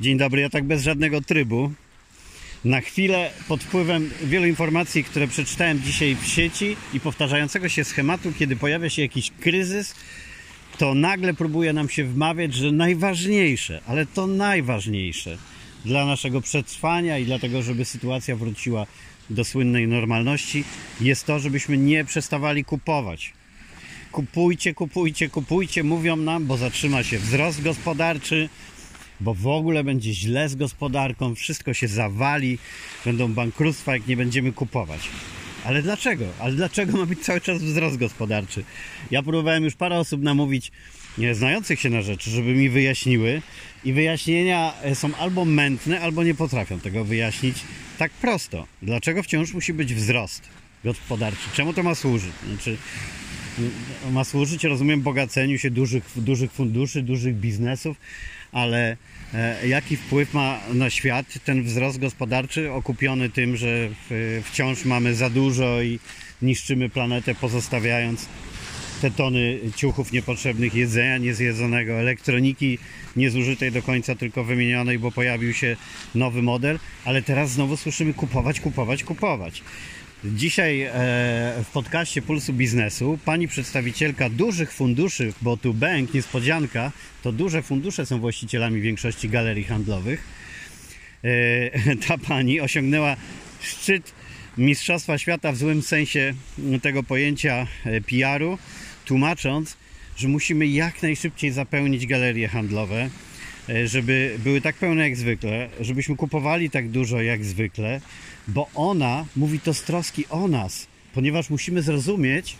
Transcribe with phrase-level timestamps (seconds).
[0.00, 1.72] Dzień dobry, ja tak bez żadnego trybu.
[2.64, 8.32] Na chwilę pod wpływem wielu informacji, które przeczytałem dzisiaj w sieci i powtarzającego się schematu,
[8.38, 9.94] kiedy pojawia się jakiś kryzys,
[10.78, 15.38] to nagle próbuje nam się wmawiać, że najważniejsze, ale to najważniejsze
[15.84, 18.86] dla naszego przetrwania i dlatego, żeby sytuacja wróciła
[19.30, 20.64] do słynnej normalności,
[21.00, 23.32] jest to, żebyśmy nie przestawali kupować.
[24.12, 28.48] Kupujcie, kupujcie, kupujcie, mówią nam, bo zatrzyma się wzrost gospodarczy,
[29.20, 32.58] bo w ogóle będzie źle z gospodarką, wszystko się zawali,
[33.04, 35.00] będą bankructwa, jak nie będziemy kupować.
[35.64, 36.24] Ale dlaczego?
[36.38, 38.64] Ale dlaczego ma być cały czas wzrost gospodarczy?
[39.10, 40.72] Ja próbowałem już parę osób namówić,
[41.18, 43.42] nie znających się na rzeczy, żeby mi wyjaśniły,
[43.84, 47.56] i wyjaśnienia są albo mętne, albo nie potrafią tego wyjaśnić
[47.98, 48.66] tak prosto.
[48.82, 50.42] Dlaczego wciąż musi być wzrost
[50.84, 51.48] gospodarczy?
[51.54, 52.32] Czemu to ma służyć?
[52.48, 52.76] Znaczy,
[54.10, 57.96] ma służyć, rozumiem, bogaceniu się dużych, dużych funduszy, dużych biznesów,
[58.52, 58.96] ale
[59.34, 63.88] e, jaki wpływ ma na świat ten wzrost gospodarczy okupiony tym, że
[64.44, 65.98] wciąż mamy za dużo i
[66.42, 68.28] niszczymy planetę, pozostawiając
[69.00, 72.78] te tony ciuchów niepotrzebnych, jedzenia niezjedzonego, elektroniki
[73.16, 75.76] niezużytej do końca, tylko wymienionej, bo pojawił się
[76.14, 79.62] nowy model, ale teraz znowu słyszymy kupować, kupować, kupować.
[80.24, 80.90] Dzisiaj e,
[81.64, 88.06] w podcaście Pulsu Biznesu pani przedstawicielka dużych funduszy, bo tu bank, niespodzianka, to duże fundusze
[88.06, 90.24] są właścicielami większości galerii handlowych.
[91.24, 93.16] E, ta pani osiągnęła
[93.60, 94.12] szczyt
[94.56, 96.34] Mistrzostwa Świata w złym sensie
[96.82, 98.58] tego pojęcia e, PR-u,
[99.04, 99.76] tłumacząc,
[100.16, 103.10] że musimy jak najszybciej zapełnić galerie handlowe,
[103.84, 108.00] żeby były tak pełne jak zwykle, żebyśmy kupowali tak dużo jak zwykle,
[108.48, 112.56] bo ona mówi to z troski o nas, ponieważ musimy zrozumieć,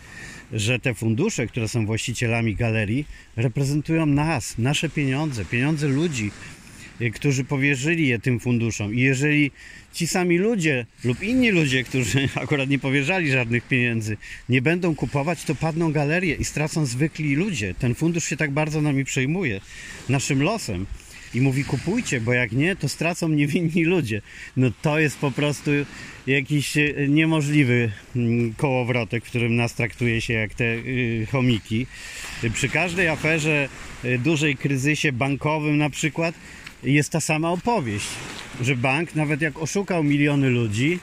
[0.53, 6.31] że te fundusze, które są właścicielami galerii, reprezentują nas, nasze pieniądze, pieniądze ludzi,
[7.01, 8.93] y, którzy powierzyli je tym funduszom.
[8.95, 9.51] I jeżeli
[9.93, 14.17] ci sami ludzie lub inni ludzie, którzy akurat nie powierzali żadnych pieniędzy,
[14.49, 17.73] nie będą kupować, to padną galerie i stracą zwykli ludzie.
[17.73, 19.61] Ten fundusz się tak bardzo nami przejmuje,
[20.09, 20.85] naszym losem
[21.33, 24.21] i mówi kupujcie, bo jak nie, to stracą niewinni ludzie.
[24.57, 25.71] No to jest po prostu
[26.27, 31.87] jakiś e, niemożliwy mm, kołowrotek, w którym nas traktuje się jak te y, chomiki.
[32.53, 33.69] Przy każdej aferze,
[34.05, 36.35] y, dużej kryzysie bankowym na przykład,
[36.83, 38.07] jest ta sama opowieść,
[38.61, 40.99] że bank nawet jak oszukał miliony ludzi,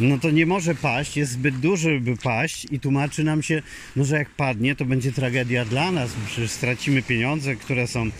[0.00, 3.62] no to nie może paść, jest zbyt duży, by paść i tłumaczy nam się,
[3.96, 8.10] no że jak padnie, to będzie tragedia dla nas, przecież stracimy pieniądze, które są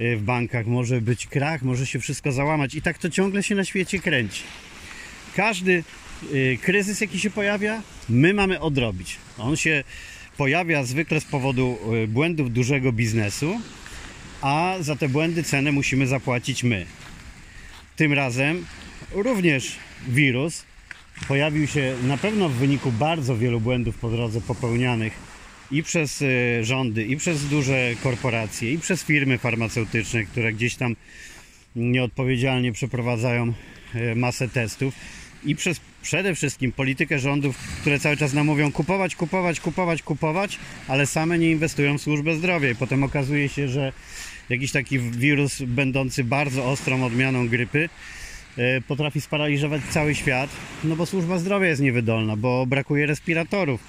[0.00, 3.64] w bankach, może być krach, może się wszystko załamać i tak to ciągle się na
[3.64, 4.42] świecie kręci.
[5.36, 5.84] Każdy
[6.32, 9.16] y, kryzys, jaki się pojawia, my mamy odrobić.
[9.38, 9.84] On się
[10.36, 13.60] pojawia zwykle z powodu y, błędów dużego biznesu,
[14.40, 16.86] a za te błędy cenę musimy zapłacić my.
[17.96, 18.66] Tym razem
[19.12, 19.76] również
[20.08, 20.64] wirus
[21.28, 25.29] pojawił się na pewno w wyniku bardzo wielu błędów po drodze popełnianych
[25.70, 30.96] i przez e, rządy, i przez duże korporacje, i przez firmy farmaceutyczne, które gdzieś tam
[31.76, 33.52] nieodpowiedzialnie przeprowadzają
[33.94, 34.94] e, masę testów.
[35.44, 40.58] I przez przede wszystkim politykę rządów, które cały czas nam mówią kupować, kupować, kupować, kupować,
[40.88, 42.70] ale same nie inwestują w służbę zdrowia.
[42.70, 43.92] I potem okazuje się, że
[44.48, 47.88] jakiś taki wirus będący bardzo ostrą odmianą grypy
[48.56, 50.50] e, potrafi sparaliżować cały świat,
[50.84, 53.80] no bo służba zdrowia jest niewydolna, bo brakuje respiratorów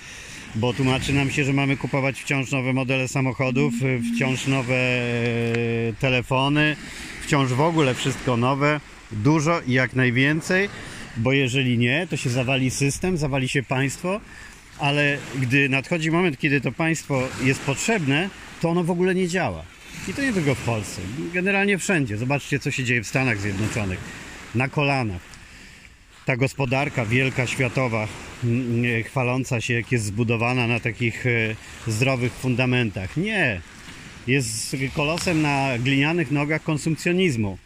[0.55, 3.73] bo tłumaczy nam się, że mamy kupować wciąż nowe modele samochodów,
[4.15, 6.75] wciąż nowe e, telefony,
[7.21, 8.79] wciąż w ogóle wszystko nowe,
[9.11, 10.69] dużo i jak najwięcej,
[11.17, 14.21] bo jeżeli nie, to się zawali system, zawali się państwo,
[14.79, 18.29] ale gdy nadchodzi moment, kiedy to państwo jest potrzebne,
[18.61, 19.63] to ono w ogóle nie działa.
[20.07, 21.01] I to nie tylko w Polsce,
[21.33, 22.17] generalnie wszędzie.
[22.17, 23.99] Zobaczcie, co się dzieje w Stanach Zjednoczonych.
[24.55, 25.30] Na kolanach
[26.31, 28.07] ta gospodarka wielka, światowa,
[29.05, 31.55] chwaląca się, jak jest zbudowana na takich e,
[31.87, 33.17] zdrowych fundamentach.
[33.17, 33.61] Nie.
[34.27, 37.57] Jest kolosem na glinianych nogach konsumpcjonizmu.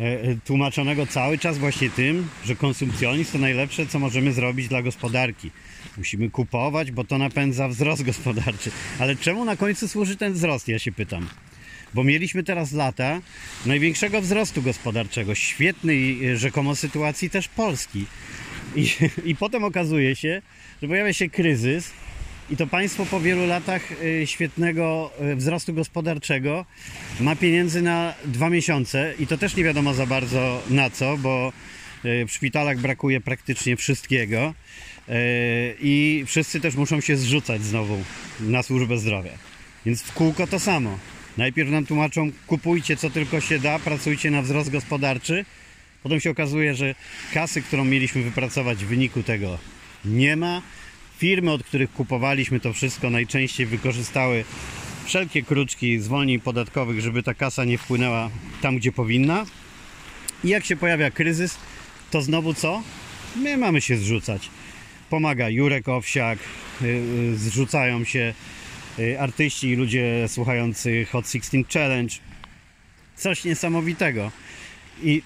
[0.00, 4.82] E, e, tłumaczonego cały czas właśnie tym, że konsumpcjonizm to najlepsze, co możemy zrobić dla
[4.82, 5.50] gospodarki.
[5.98, 8.70] Musimy kupować, bo to napędza wzrost gospodarczy.
[8.98, 11.26] Ale czemu na końcu służy ten wzrost, ja się pytam
[11.94, 13.20] bo mieliśmy teraz lata
[13.66, 18.06] największego wzrostu gospodarczego, świetnej e, rzekomo sytuacji też Polski.
[18.76, 18.86] I,
[19.30, 20.42] I potem okazuje się,
[20.82, 21.90] że pojawia się kryzys
[22.50, 26.64] i to państwo po wielu latach e, świetnego e, wzrostu gospodarczego
[27.20, 31.52] ma pieniędzy na dwa miesiące i to też nie wiadomo za bardzo na co, bo
[32.04, 34.54] w szpitalach brakuje praktycznie wszystkiego
[35.80, 38.04] i wszyscy też muszą się zrzucać znowu
[38.40, 39.30] na służbę zdrowia.
[39.86, 40.98] Więc w kółko to samo.
[41.36, 45.44] Najpierw nam tłumaczą, kupujcie co tylko się da, pracujcie na wzrost gospodarczy.
[46.02, 46.94] Potem się okazuje, że
[47.34, 49.58] kasy, którą mieliśmy wypracować w wyniku tego
[50.04, 50.62] nie ma.
[51.18, 54.44] Firmy, od których kupowaliśmy to wszystko, najczęściej wykorzystały
[55.04, 58.30] wszelkie kruczki zwolnień podatkowych, żeby ta kasa nie wpłynęła
[58.60, 59.46] tam, gdzie powinna.
[60.44, 61.58] I jak się pojawia kryzys,
[62.10, 62.82] to znowu co?
[63.36, 64.50] My mamy się zrzucać.
[65.10, 66.38] Pomaga Jurek Owsiak,
[66.82, 68.34] y, y, zrzucają się
[69.18, 72.14] artyści i ludzie słuchający Hot 16 Challenge.
[73.16, 74.30] Coś niesamowitego.
[75.02, 75.22] I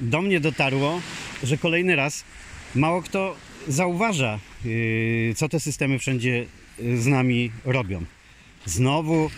[0.00, 1.00] do mnie dotarło,
[1.42, 2.24] że kolejny raz
[2.74, 3.36] mało kto
[3.68, 4.38] zauważa,
[5.36, 6.46] co te systemy wszędzie
[6.78, 8.04] z nami robią.
[8.66, 9.30] Znowu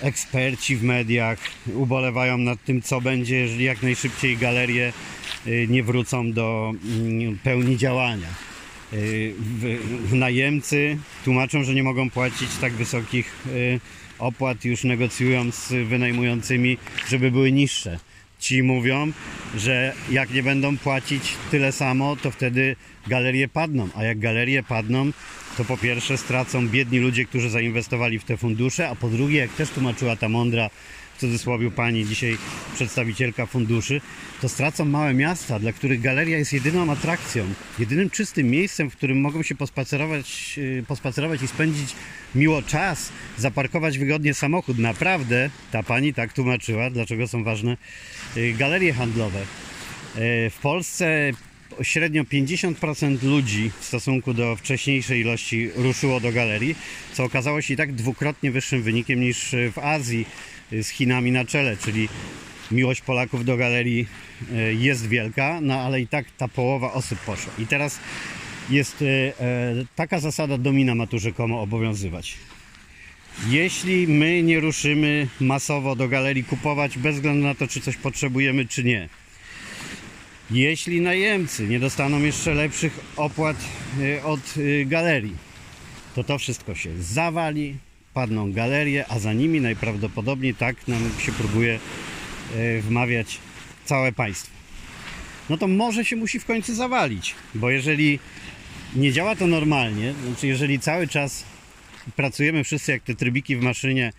[0.00, 1.38] eksperci w mediach
[1.74, 4.92] ubolewają nad tym, co będzie, jeżeli jak najszybciej galerie
[5.46, 8.28] y, nie wrócą do mm, pełni działania.
[10.12, 13.80] Najemcy tłumaczą, że nie mogą płacić tak wysokich y,
[14.18, 16.78] opłat, już negocjują z wynajmującymi,
[17.08, 17.98] żeby były niższe.
[18.38, 19.12] Ci mówią,
[19.56, 22.76] że jak nie będą płacić tyle samo, to wtedy
[23.06, 25.10] galerie padną, a jak galerie padną,
[25.56, 29.50] to po pierwsze stracą biedni ludzie, którzy zainwestowali w te fundusze, a po drugie, jak
[29.50, 30.70] też tłumaczyła ta mądra
[31.20, 32.36] w cudzysłowie pani dzisiaj
[32.74, 34.00] przedstawicielka funduszy,
[34.40, 37.44] to stracą małe miasta, dla których galeria jest jedyną atrakcją,
[37.78, 41.94] jedynym czystym miejscem, w którym mogą się pospacerować, y, pospacerować i spędzić
[42.34, 44.78] miło czas, zaparkować wygodnie samochód.
[44.78, 47.76] Naprawdę ta pani tak tłumaczyła, dlaczego są ważne
[48.36, 49.40] y, galerie handlowe.
[49.40, 49.46] Y,
[50.50, 51.32] w Polsce
[51.82, 56.74] średnio 50% ludzi w stosunku do wcześniejszej ilości ruszyło do galerii,
[57.12, 60.26] co okazało się i tak dwukrotnie wyższym wynikiem niż w Azji
[60.72, 62.08] z Chinami na czele, czyli
[62.70, 64.06] miłość Polaków do galerii
[64.52, 67.52] e, jest wielka, no ale i tak ta połowa osób poszła.
[67.58, 67.98] I teraz
[68.70, 72.36] jest e, e, taka zasada domina ma tu rzekomo obowiązywać.
[73.48, 78.66] Jeśli my nie ruszymy masowo do galerii kupować, bez względu na to, czy coś potrzebujemy,
[78.66, 79.08] czy nie,
[80.50, 83.56] jeśli najemcy nie dostaną jeszcze lepszych opłat
[84.24, 84.40] od
[84.86, 85.34] galerii,
[86.14, 87.76] to to wszystko się zawali,
[88.14, 91.78] padną galerie, a za nimi najprawdopodobniej tak nam się próbuje
[92.56, 93.38] y, wmawiać
[93.84, 94.50] całe państwo.
[95.50, 98.18] No to może się musi w końcu zawalić, bo jeżeli
[98.96, 101.44] nie działa to normalnie, znaczy jeżeli cały czas
[102.16, 104.12] pracujemy wszyscy jak te trybiki w maszynie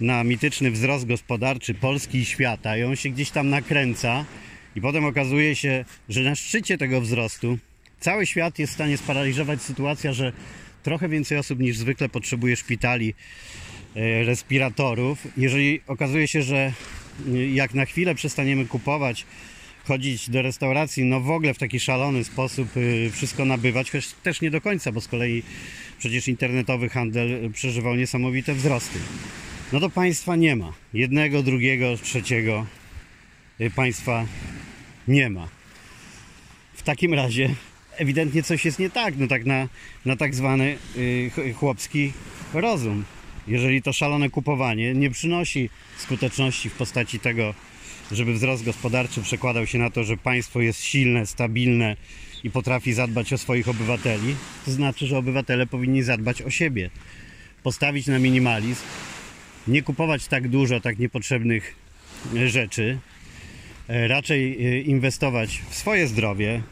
[0.00, 4.24] na mityczny wzrost gospodarczy Polski i świata i on się gdzieś tam nakręca,
[4.76, 7.58] i potem okazuje się, że na szczycie tego wzrostu
[8.00, 10.32] cały świat jest w stanie sparaliżować sytuacja, że
[10.88, 13.14] trochę więcej osób niż zwykle potrzebuje szpitali,
[13.96, 15.26] e, respiratorów.
[15.36, 19.26] Jeżeli okazuje się, że e, jak na chwilę przestaniemy kupować,
[19.84, 24.40] chodzić do restauracji, no w ogóle w taki szalony sposób e, wszystko nabywać, choć też
[24.40, 25.42] nie do końca, bo z kolei
[25.98, 28.98] przecież internetowy handel przeżywał niesamowite wzrosty.
[29.72, 30.72] No to państwa nie ma.
[30.94, 32.66] Jednego, drugiego, trzeciego
[33.74, 34.26] państwa
[35.08, 35.48] nie ma.
[36.74, 37.54] W takim razie
[37.98, 39.68] ewidentnie coś jest nie tak, no tak na,
[40.04, 42.12] na tak zwany y, chłopski
[42.54, 43.04] rozum.
[43.46, 47.54] Jeżeli to szalone kupowanie nie przynosi skuteczności w postaci tego,
[48.12, 51.96] żeby wzrost gospodarczy przekładał się na to, że państwo jest silne, stabilne
[52.44, 56.90] i potrafi zadbać o swoich obywateli, to znaczy, że obywatele powinni zadbać o siebie.
[57.62, 58.82] Postawić na minimalizm,
[59.68, 61.74] nie kupować tak dużo tak niepotrzebnych
[62.46, 62.98] rzeczy,
[63.88, 66.62] E, raczej e, inwestować w swoje zdrowie,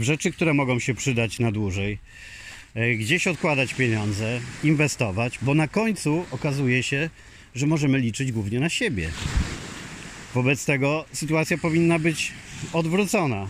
[0.00, 1.98] rzeczy, które mogą się przydać na dłużej,
[2.74, 7.10] e, gdzieś odkładać pieniądze, inwestować, bo na końcu okazuje się,
[7.54, 9.10] że możemy liczyć głównie na siebie.
[10.34, 12.32] Wobec tego sytuacja powinna być
[12.72, 13.48] odwrócona.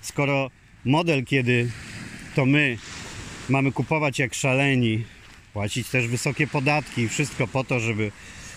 [0.00, 0.50] Skoro
[0.84, 1.70] model, kiedy
[2.34, 2.78] to my
[3.48, 5.04] mamy kupować jak szaleni,
[5.52, 8.12] płacić też wysokie podatki i wszystko po to, żeby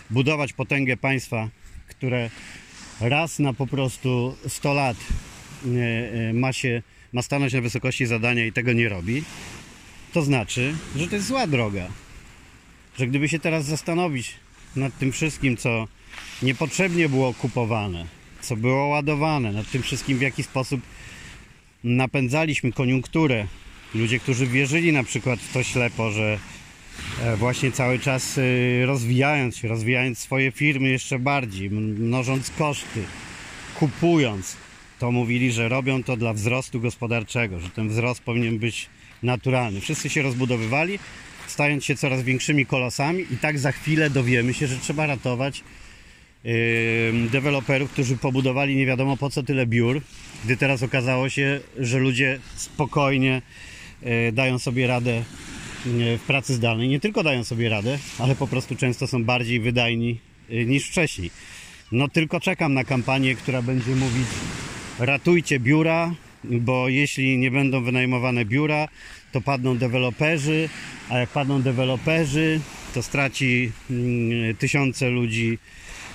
[0.09, 1.49] budować potęgę państwa,
[1.87, 2.29] które
[3.01, 5.69] raz na po prostu 100 lat e,
[6.29, 6.81] e, ma się
[7.13, 9.23] ma stanąć na wysokości zadania i tego nie robi,
[10.13, 11.87] to znaczy, że to jest zła droga.
[12.97, 14.33] Że gdyby się teraz zastanowić
[14.75, 15.87] nad tym wszystkim, co
[16.41, 18.05] niepotrzebnie było kupowane,
[18.41, 20.81] co było ładowane, nad tym wszystkim, w jaki sposób
[21.83, 23.47] napędzaliśmy koniunkturę.
[23.95, 26.39] Ludzie, którzy wierzyli na przykład w to ślepo, że
[27.21, 33.03] E, właśnie cały czas e, rozwijając się, rozwijając swoje firmy jeszcze bardziej, mnożąc koszty,
[33.75, 34.57] kupując,
[35.01, 38.89] to mówili, że robią to dla wzrostu gospodarczego, że ten wzrost powinien być
[39.23, 39.81] naturalny.
[39.81, 40.99] Wszyscy się rozbudowywali,
[41.47, 45.63] stając się coraz większymi kolosami i tak za chwilę dowiemy się, że trzeba ratować
[46.43, 46.51] yy,
[47.31, 50.01] deweloperów, którzy pobudowali nie wiadomo po co tyle biur,
[50.45, 53.41] gdy teraz okazało się, że ludzie spokojnie
[54.01, 55.23] yy, dają sobie radę
[56.17, 60.19] w pracy zdalnej nie tylko dają sobie radę, ale po prostu często są bardziej wydajni
[60.51, 61.31] y, niż wcześniej.
[61.91, 64.27] No tylko czekam na kampanię, która będzie mówić
[64.99, 68.87] ratujcie biura, bo jeśli nie będą wynajmowane biura,
[69.31, 70.69] to padną deweloperzy,
[71.09, 72.59] a jak padną deweloperzy,
[72.93, 75.57] to straci mm, tysiące ludzi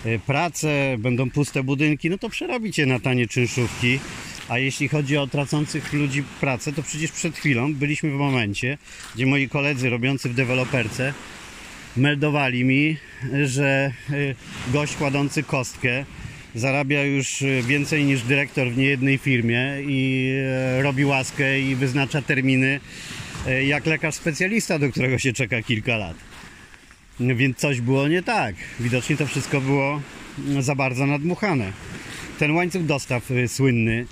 [0.06, 3.98] y, pracę, będą puste budynki, no to przerobicie na tanie czynszówki.
[4.48, 8.78] A jeśli chodzi o tracących ludzi pracę, to przecież przed chwilą byliśmy w momencie,
[9.14, 11.14] gdzie moi koledzy robiący w deweloperce
[11.96, 12.96] meldowali mi,
[13.44, 14.34] że y,
[14.72, 16.04] gość kładący kostkę
[16.56, 22.22] zarabia już y, więcej niż dyrektor w niejednej firmie i e, robi łaskę i wyznacza
[22.22, 22.80] terminy
[23.46, 26.16] e, jak lekarz specjalista, do którego się czeka kilka lat.
[27.20, 28.54] Więc coś było nie tak.
[28.80, 30.00] Widocznie to wszystko było
[30.38, 31.72] mm, za bardzo nadmuchane.
[32.38, 34.06] Ten łańcuch dostaw słynny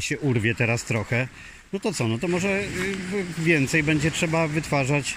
[0.00, 1.28] się urwie teraz trochę.
[1.72, 2.08] No to co?
[2.08, 2.62] No to może
[3.38, 5.14] więcej będzie trzeba wytwarzać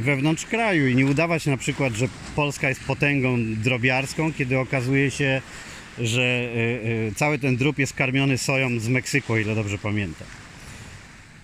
[0.00, 5.42] wewnątrz kraju i nie udawać na przykład, że Polska jest potęgą drobiarską, kiedy okazuje się,
[5.98, 10.26] że y, y, cały ten drób jest karmiony soją z Meksyku, o ile dobrze pamiętam.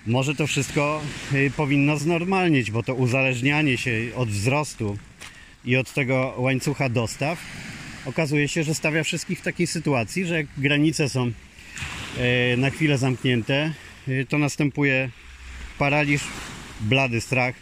[0.06, 1.02] Może to wszystko
[1.32, 4.98] y, powinno znormalnieć, bo to uzależnianie się od wzrostu
[5.64, 7.38] i od tego łańcucha dostaw
[8.06, 11.32] okazuje się, że stawia wszystkich w takiej sytuacji, że jak granice są
[12.56, 13.72] na chwilę zamknięte,
[14.28, 15.10] to następuje
[15.78, 16.22] paraliż,
[16.80, 17.54] blady strach,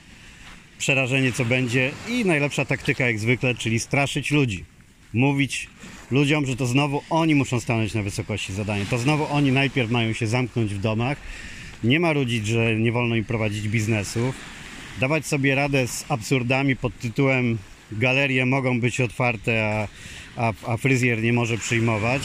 [0.81, 4.65] przerażenie co będzie i najlepsza taktyka jak zwykle, czyli straszyć ludzi.
[5.13, 5.69] Mówić
[6.11, 8.85] ludziom, że to znowu oni muszą stanąć na wysokości zadania.
[8.85, 11.19] To znowu oni najpierw mają się zamknąć w domach.
[11.85, 14.35] Nie marudzić, że nie wolno im prowadzić biznesów.
[15.01, 17.59] Dawać sobie radę z absurdami pod tytułem
[17.93, 19.89] galerie mogą być otwarte, a,
[20.37, 22.23] a, a fryzjer nie może przyjmować.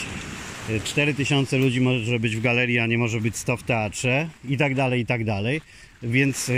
[0.84, 4.76] 4000 ludzi może być w galerii, a nie może być 100 w teatrze i tak
[4.76, 5.62] dalej, i tak dalej.
[6.04, 6.56] Więc yy,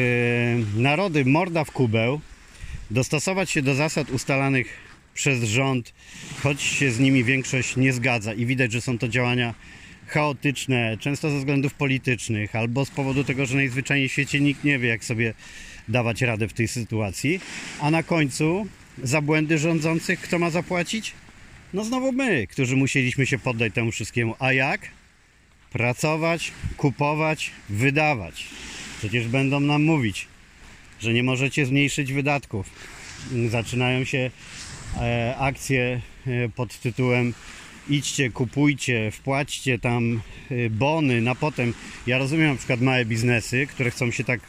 [0.75, 2.21] narody morda w kubeł,
[2.91, 4.67] dostosować się do zasad ustalanych
[5.13, 5.93] przez rząd,
[6.43, 9.53] choć się z nimi większość nie zgadza i widać, że są to działania
[10.07, 14.79] chaotyczne, często ze względów politycznych, albo z powodu tego, że najzwyczajniej w świecie nikt nie
[14.79, 15.33] wie, jak sobie
[15.87, 17.39] dawać radę w tej sytuacji.
[17.81, 18.67] A na końcu
[19.03, 21.13] za błędy rządzących kto ma zapłacić?
[21.73, 24.35] No znowu my, którzy musieliśmy się poddać temu wszystkiemu.
[24.39, 24.81] A jak?
[25.71, 28.47] Pracować, kupować, wydawać.
[28.97, 30.27] Przecież będą nam mówić,
[30.99, 32.69] że nie możecie zmniejszyć wydatków.
[33.49, 34.31] Zaczynają się
[34.97, 37.33] e, akcje e, pod tytułem
[37.89, 41.73] idźcie, kupujcie, wpłaćcie tam e, bony na potem.
[42.07, 44.39] Ja rozumiem na przykład małe biznesy, które chcą się tak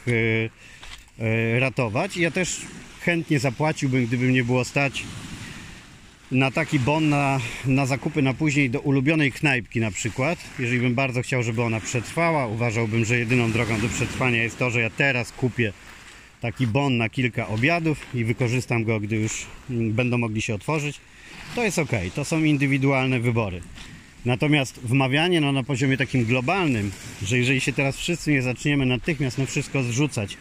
[1.59, 2.17] ratować.
[2.17, 2.61] Ja też
[3.01, 5.03] chętnie zapłaciłbym, gdyby mnie było stać
[6.31, 10.39] na taki bon na, na zakupy na później do ulubionej knajpki na przykład.
[10.59, 14.69] Jeżeli bym bardzo chciał, żeby ona przetrwała, uważałbym, że jedyną drogą do przetrwania jest to,
[14.69, 15.73] że ja teraz kupię
[16.41, 20.99] taki bon na kilka obiadów i wykorzystam go, gdy już będą mogli się otworzyć.
[21.55, 23.61] To jest ok, to są indywidualne wybory.
[24.25, 26.91] Natomiast wmawianie no, na poziomie takim globalnym,
[27.23, 30.37] że jeżeli się teraz wszyscy nie zaczniemy natychmiast na wszystko zrzucać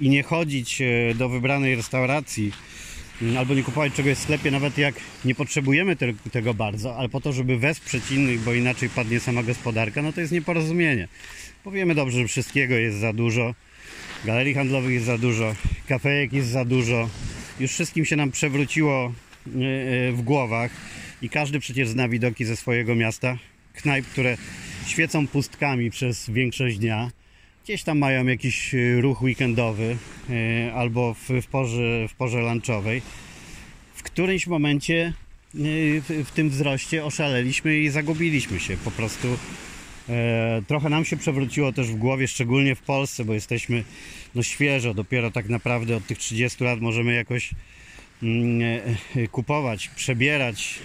[0.00, 2.52] i nie chodzić e, do wybranej restauracji,
[3.38, 4.94] albo nie kupować czegoś w sklepie, nawet jak
[5.24, 9.42] nie potrzebujemy te, tego bardzo, ale po to, żeby wesprzeć innych, bo inaczej padnie sama
[9.42, 11.08] gospodarka, no to jest nieporozumienie.
[11.64, 13.54] Powiemy dobrze, że wszystkiego jest za dużo,
[14.24, 15.54] galerii handlowych jest za dużo,
[15.88, 17.08] kafejek jest za dużo,
[17.60, 19.50] już wszystkim się nam przewróciło e,
[20.08, 20.70] e, w głowach
[21.22, 23.38] i każdy przecież zna widoki ze swojego miasta,
[23.74, 24.36] knajp, które
[24.86, 27.10] świecą pustkami przez większość dnia,
[27.66, 29.96] gdzieś tam mają jakiś e, ruch weekendowy
[30.30, 33.02] e, albo w, w, porze, w porze lunchowej.
[33.94, 35.12] W którymś momencie
[35.54, 38.76] e, w, tym wzroście oszaleliśmy i zagubiliśmy się.
[38.76, 39.38] Po prostu
[40.66, 43.84] trochę nam się przewróciło też w głowie, szczególnie w Polsce, bo jesteśmy
[44.34, 47.50] no, świeżo, dopiero tak naprawdę od tych 30 lat możemy jakoś
[48.22, 48.80] mm,
[49.30, 50.78] kupować, przebierać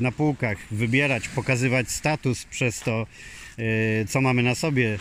[0.00, 3.06] na półkach, wybierać, pokazywać status przez to,
[4.08, 4.98] co mamy na sobie,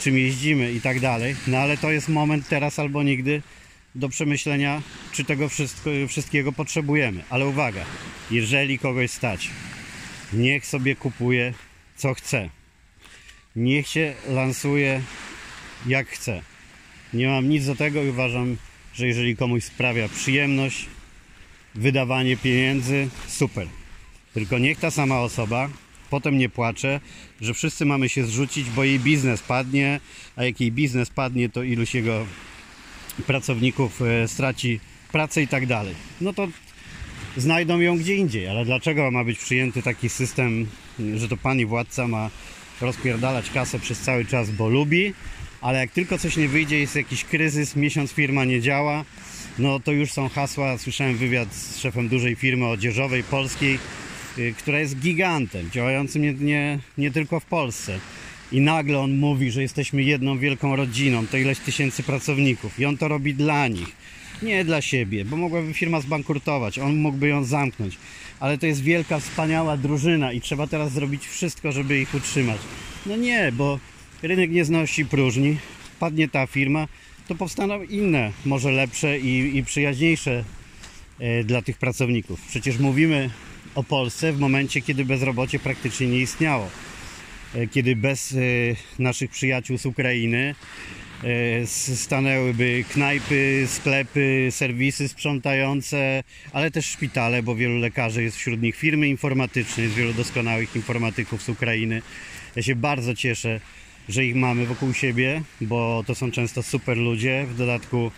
[0.00, 1.36] czym jeździmy i tak dalej.
[1.46, 3.42] No ale to jest moment teraz albo nigdy
[3.94, 7.22] do przemyślenia, czy tego wszystko, wszystkiego potrzebujemy.
[7.30, 7.84] Ale uwaga,
[8.30, 9.50] jeżeli kogoś stać,
[10.32, 11.54] niech sobie kupuje
[11.96, 12.50] co chce.
[13.56, 15.02] Niech się lansuje
[15.86, 16.42] jak chce.
[17.14, 18.56] Nie mam nic do tego i uważam,
[18.94, 20.86] że jeżeli komuś sprawia przyjemność
[21.74, 23.66] wydawanie pieniędzy, super.
[24.34, 25.68] Tylko niech ta sama osoba
[26.10, 27.00] potem nie płacze,
[27.40, 30.00] że wszyscy mamy się zrzucić, bo jej biznes padnie,
[30.36, 32.26] a jak jej biznes padnie, to iluś jego
[33.26, 34.80] pracowników e, straci
[35.12, 35.94] pracę i tak dalej.
[36.20, 36.48] No to
[37.36, 40.66] znajdą ją gdzie indziej, ale dlaczego ma być przyjęty taki system,
[41.14, 42.30] że to pani władca ma
[42.80, 45.14] rozpierdalać kasę przez cały czas, bo lubi,
[45.60, 49.04] ale jak tylko coś nie wyjdzie, jest jakiś kryzys, miesiąc firma nie działa,
[49.58, 50.78] no to już są hasła.
[50.78, 53.78] Słyszałem wywiad z szefem dużej firmy odzieżowej polskiej,
[54.58, 57.98] która jest gigantem, działającym nie, nie, nie tylko w Polsce.
[58.52, 62.96] I nagle on mówi, że jesteśmy jedną wielką rodziną, to ileś tysięcy pracowników i on
[62.96, 63.88] to robi dla nich,
[64.42, 67.98] nie dla siebie, bo mogłaby firma zbankrutować, on mógłby ją zamknąć,
[68.40, 72.60] ale to jest wielka, wspaniała drużyna i trzeba teraz zrobić wszystko, żeby ich utrzymać.
[73.06, 73.78] No nie, bo
[74.22, 75.56] rynek nie znosi próżni,
[76.00, 76.88] padnie ta firma,
[77.28, 80.44] to powstaną inne, może lepsze i, i przyjaźniejsze
[81.18, 82.40] e, dla tych pracowników.
[82.48, 83.30] Przecież mówimy
[83.74, 86.70] o Polsce w momencie, kiedy bezrobocie praktycznie nie istniało.
[87.54, 88.36] E, Kiedy bez e,
[88.98, 90.54] naszych przyjaciół z Ukrainy
[91.24, 96.22] e, stanęłyby knajpy, sklepy, serwisy sprzątające,
[96.52, 101.42] ale też szpitale, bo wielu lekarzy jest wśród nich, firmy informatyczne, jest wielu doskonałych informatyków
[101.42, 102.02] z Ukrainy.
[102.56, 103.60] Ja się bardzo cieszę,
[104.08, 108.10] że ich mamy wokół siebie, bo to są często super ludzie, w dodatku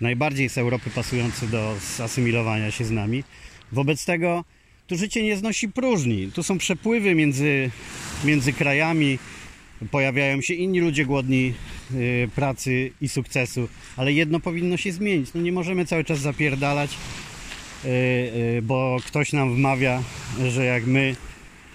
[0.00, 3.24] najbardziej z Europy pasujący do zasymilowania się z nami.
[3.72, 4.44] Wobec tego
[4.88, 6.30] tu życie nie znosi próżni.
[6.34, 7.70] Tu są przepływy między,
[8.24, 9.18] między krajami,
[9.90, 11.54] pojawiają się inni ludzie głodni
[11.94, 15.34] y, pracy i sukcesu, ale jedno powinno się zmienić.
[15.34, 16.90] No nie możemy cały czas zapierdalać,
[17.84, 20.02] y, y, bo ktoś nam wmawia,
[20.48, 21.16] że jak my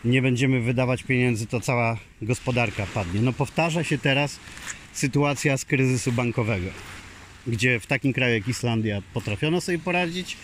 [0.06, 3.22] nie będziemy wydawać pieniędzy, to cała gospodarka padnie.
[3.22, 4.40] No powtarza się teraz
[4.94, 6.70] sytuacja z kryzysu bankowego,
[7.48, 10.38] gdzie w takim kraju jak Islandia potrafiono sobie poradzić,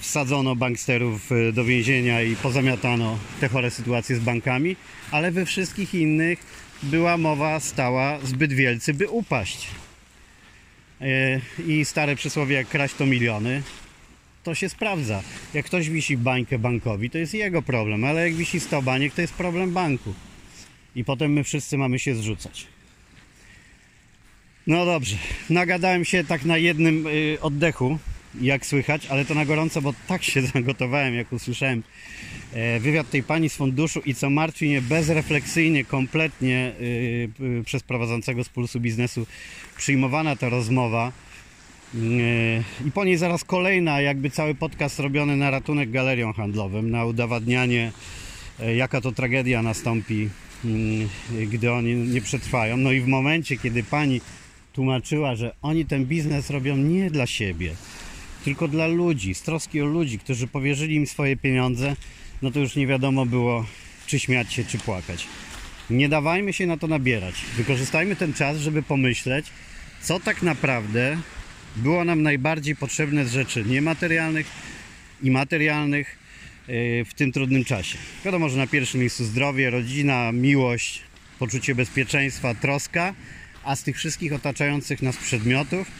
[0.00, 4.76] wsadzono banksterów y, do więzienia i pozamiatano te chore sytuacje z bankami,
[5.10, 6.38] ale we wszystkich innych
[6.82, 9.68] była mowa stała zbyt wielcy, by upaść.
[11.00, 13.62] E, I stare przysłowie jak kraść to miliony,
[14.42, 15.22] to się sprawdza.
[15.54, 19.20] Jak ktoś wisi bańkę bankowi, to jest jego problem, ale jak wisi 100 baniek, to
[19.20, 20.14] jest problem banku.
[20.96, 22.66] I potem my wszyscy mamy się zrzucać.
[24.66, 25.16] No dobrze,
[25.50, 27.98] nagadałem się tak na jednym y, oddechu,
[28.40, 31.82] jak słychać, ale to na gorąco, bo tak się zagotowałem, jak usłyszałem
[32.52, 38.44] e, wywiad tej pani z funduszu i co martwi mnie bezrefleksyjnie, kompletnie y, przez prowadzącego
[38.44, 39.26] z Pulsu Biznesu
[39.76, 41.12] przyjmowana ta rozmowa.
[41.94, 47.04] Y, I po niej zaraz kolejna, jakby cały podcast robiony na ratunek galeriom handlowym, na
[47.04, 47.92] udowadnianie,
[48.60, 50.28] e, jaka to tragedia nastąpi,
[50.64, 51.08] mm,
[51.48, 52.76] gdy oni nie przetrwają.
[52.76, 54.20] No i w momencie, kiedy pani
[54.72, 57.74] tłumaczyła, że oni ten biznes robią nie dla siebie,
[58.44, 61.96] tylko dla ludzi, z troski o ludzi, którzy powierzyli im swoje pieniądze,
[62.42, 63.66] no to już nie wiadomo było,
[64.06, 65.26] czy śmiać się, czy płakać.
[65.90, 67.34] Nie dawajmy się na to nabierać.
[67.56, 69.46] Wykorzystajmy ten czas, żeby pomyśleć,
[70.02, 71.18] co tak naprawdę
[71.76, 74.46] było nam najbardziej potrzebne z rzeczy niematerialnych
[75.22, 76.18] i materialnych
[76.68, 77.98] yy, w tym trudnym czasie.
[78.24, 81.02] Wiadomo, że na pierwszym miejscu zdrowie, rodzina, miłość,
[81.38, 83.14] poczucie bezpieczeństwa, troska,
[83.64, 85.90] a z tych wszystkich otaczających nas przedmiotów,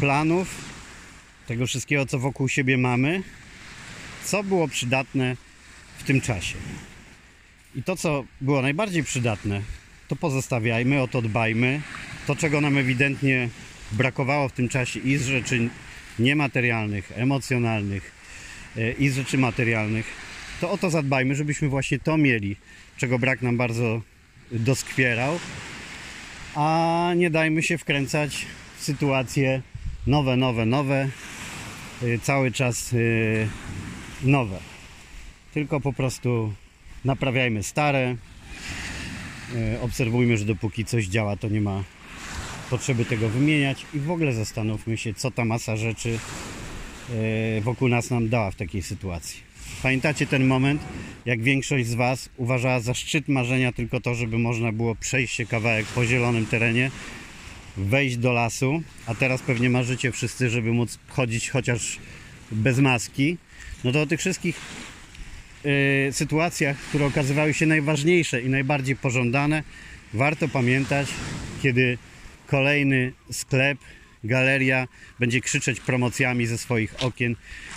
[0.00, 0.71] planów,
[1.46, 3.22] tego wszystkiego, co wokół siebie mamy,
[4.24, 5.36] co było przydatne
[5.98, 6.56] w tym czasie.
[7.74, 9.62] I to, co było najbardziej przydatne,
[10.08, 11.80] to pozostawiajmy, o to dbajmy.
[12.26, 13.48] To, czego nam ewidentnie
[13.92, 15.68] brakowało w tym czasie i z rzeczy
[16.18, 18.12] niematerialnych, emocjonalnych,
[18.76, 20.06] e, i z rzeczy materialnych,
[20.60, 22.56] to o to zadbajmy, żebyśmy właśnie to mieli,
[22.96, 24.02] czego brak nam bardzo
[24.50, 25.38] doskwierał,
[26.54, 28.46] a nie dajmy się wkręcać
[28.78, 29.62] w sytuacje
[30.06, 31.08] nowe, nowe, nowe,
[32.02, 33.48] y, cały czas y,
[34.22, 34.58] nowe.
[35.54, 36.52] Tylko po prostu
[37.04, 38.16] naprawiajmy stare,
[39.54, 41.84] y, obserwujmy, że dopóki coś działa, to nie ma
[42.70, 46.18] potrzeby tego wymieniać i w ogóle zastanówmy się, co ta masa rzeczy
[47.60, 49.40] wokół nas nam dała w takiej sytuacji.
[49.82, 50.82] Pamiętacie ten moment,
[51.26, 55.46] jak większość z Was uważała za szczyt marzenia tylko to, żeby można było przejść się
[55.46, 56.90] kawałek po zielonym terenie,
[57.76, 61.98] wejść do lasu, a teraz pewnie marzycie wszyscy, żeby móc chodzić chociaż
[62.52, 63.36] bez maski.
[63.84, 64.60] No to o tych wszystkich
[65.66, 69.62] y, sytuacjach, które okazywały się najważniejsze i najbardziej pożądane,
[70.14, 71.08] warto pamiętać,
[71.62, 71.98] kiedy
[72.46, 73.78] kolejny sklep,
[74.24, 74.88] galeria
[75.20, 77.36] będzie krzyczeć promocjami ze swoich okien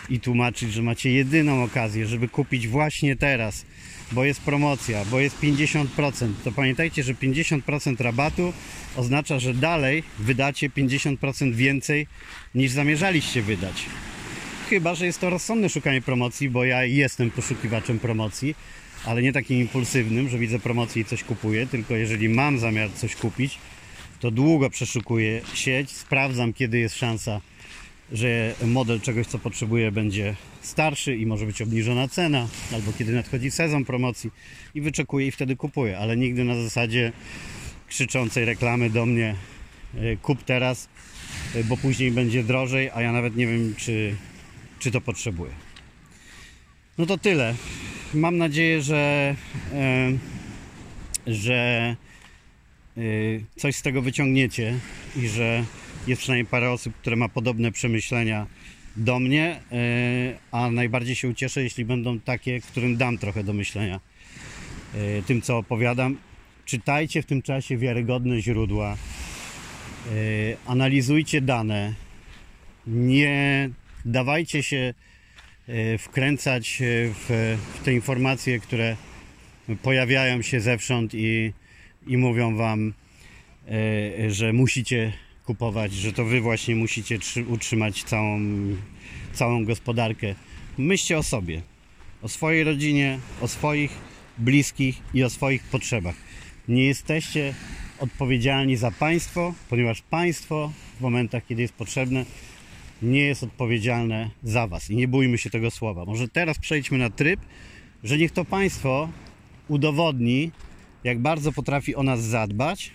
[0.10, 3.65] i tłumaczyć, że macie jedyną okazję, żeby kupić właśnie teraz,
[4.12, 6.34] bo jest promocja, bo jest 50%.
[6.44, 8.54] To pamiętajcie, że 50% rabatu
[8.96, 12.08] oznacza, że dalej wydacie 50% więcej
[12.56, 13.86] niż zamierzaliście wydać.
[14.70, 18.56] Chyba, że jest to rozsądne szukanie promocji, bo ja jestem poszukiwaczem promocji,
[19.06, 23.15] ale nie takim impulsywnym, że widzę promocję i coś kupuję, tylko jeżeli mam zamiar coś
[23.15, 23.58] kupić,
[24.20, 27.41] to długo przeszukuję sieć, sprawdzam kiedy jest szansa,
[28.12, 33.52] że model czegoś co potrzebuję będzie starszy i może być obniżona cena, albo kiedy nadchodzi
[33.52, 34.32] sezon promocji
[34.76, 37.12] i wyczekuję i wtedy kupuję, ale nigdy na zasadzie
[37.88, 39.36] krzyczącej reklamy do mnie
[39.96, 40.89] e, kup teraz,
[41.56, 44.15] e, bo później będzie drożej, a ja nawet nie wiem, czy,
[44.80, 45.52] czy to potrzebuję.
[46.98, 47.56] No to tyle.
[48.13, 49.36] Mam nadzieję, że,
[49.74, 50.12] e,
[51.28, 51.96] że
[53.56, 54.80] coś z tego wyciągniecie
[55.15, 55.63] i że
[56.08, 58.48] jest przynajmniej parę osób, które ma podobne przemyślenia
[58.98, 64.00] do mnie, e, a najbardziej się ucieszę, jeśli będą takie, którym dam trochę do myślenia
[64.96, 66.18] e, tym, co opowiadam.
[66.65, 68.98] Czytajcie w tym czasie wiarygodne źródła, e,
[70.65, 71.94] analizujcie dane,
[72.88, 73.70] nie
[74.06, 74.94] dawajcie się
[76.00, 76.78] wkręcać
[77.13, 78.96] w, te informacje, które
[79.82, 81.54] pojawiają się zewsząd i,
[82.08, 82.94] i mówią wam,
[84.28, 85.13] że musicie
[85.45, 88.39] kupować, że to wy właśnie musicie trzy- utrzymać całą,
[89.34, 90.36] całą gospodarkę.
[90.77, 91.62] Myślcie o sobie,
[92.21, 93.91] o swojej rodzinie, o swoich
[94.38, 96.15] bliskich i o swoich potrzebach.
[96.67, 97.53] Nie jesteście
[97.99, 102.25] odpowiedzialni za państwo, ponieważ państwo w momentach, kiedy jest potrzebne,
[103.01, 104.89] nie jest odpowiedzialne za was.
[104.89, 106.05] I nie bójmy się tego słowa.
[106.05, 107.39] Może teraz przejdźmy na tryb,
[108.03, 109.10] że niech to państwo
[109.67, 110.51] udowodni,
[111.03, 112.91] jak bardzo potrafi o nas zadbać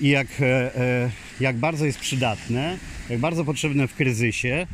[0.00, 2.78] i jak, e, e, jak bardzo jest przydatne,
[3.10, 4.66] jak bardzo potrzebne w kryzysie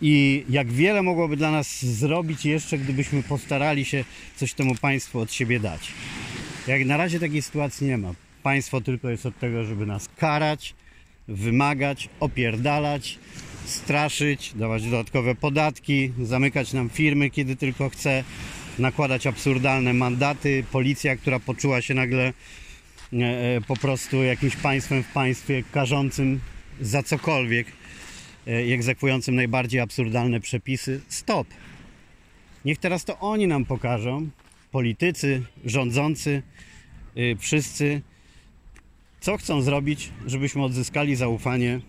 [0.00, 4.04] i jak wiele mogłoby dla nas zrobić jeszcze, gdybyśmy postarali się
[4.36, 5.92] coś temu państwu od siebie dać.
[6.66, 8.12] Jak na razie takiej sytuacji nie ma.
[8.42, 10.74] Państwo tylko jest od tego, żeby nas karać,
[11.28, 13.18] wymagać, opierdalać,
[13.64, 18.24] straszyć, dawać dodatkowe podatki, zamykać nam firmy, kiedy tylko chce,
[18.78, 20.64] nakładać absurdalne mandaty.
[20.72, 22.32] Policja, która poczuła się nagle
[23.66, 26.40] po prostu jakimś państwem w państwie karzącym
[26.80, 27.66] za cokolwiek
[28.46, 31.00] e, i egzekwującym najbardziej absurdalne przepisy.
[31.08, 31.46] Stop!
[32.64, 34.28] Niech teraz to oni nam pokażą,
[34.70, 36.42] politycy, rządzący,
[37.16, 38.02] y, wszyscy,
[39.20, 41.80] co chcą zrobić, żebyśmy odzyskali zaufanie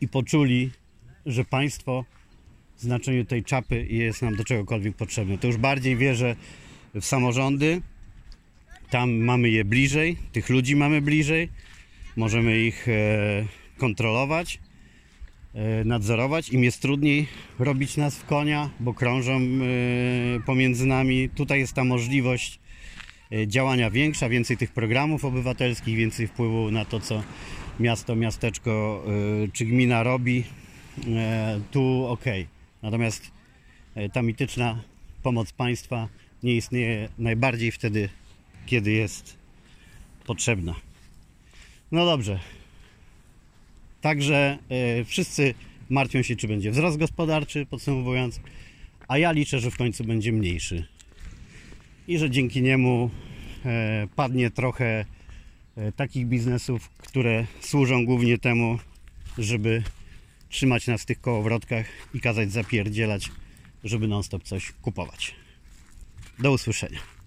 [0.00, 0.70] i poczuli,
[1.26, 2.04] że państwo
[2.76, 5.38] w znaczeniu tej czapy jest nam do czegokolwiek potrzebne.
[5.38, 6.36] To już bardziej wierzę
[6.94, 7.82] w samorządy.
[8.92, 11.48] Tam mamy je bliżej, tych ludzi mamy bliżej,
[12.16, 12.92] możemy ich e,
[13.78, 14.58] kontrolować,
[15.54, 16.48] e, nadzorować.
[16.48, 17.26] Im jest trudniej
[17.58, 19.40] robić nas w konia, bo krążą e,
[20.46, 21.28] pomiędzy nami.
[21.28, 22.60] Tutaj jest ta możliwość
[23.46, 27.22] działania większa, więcej tych programów obywatelskich, więcej wpływu na to, co
[27.80, 29.04] miasto, miasteczko
[29.52, 30.44] czy gmina robi.
[31.70, 32.24] Tu ok.
[32.82, 33.30] Natomiast
[34.12, 34.82] ta mityczna
[35.22, 36.08] pomoc państwa
[36.42, 38.08] nie istnieje najbardziej wtedy,
[38.66, 39.36] kiedy jest
[40.24, 40.74] potrzebna.
[41.92, 42.40] No dobrze.
[44.00, 45.54] Także e, wszyscy
[45.90, 48.40] martwią się, czy będzie wzrost gospodarczy, podsumowując,
[49.08, 50.86] a ja liczę, że w końcu będzie mniejszy.
[52.08, 53.10] I że dzięki niemu
[53.64, 55.04] e, padnie trochę
[55.76, 58.78] e, takich biznesów, które służą głównie temu,
[59.38, 59.82] żeby
[60.48, 63.30] trzymać nas w tych kołowrotkach i kazać zapierdzielać,
[63.84, 65.34] żeby non-stop coś kupować.
[66.38, 67.21] Do usłyszenia.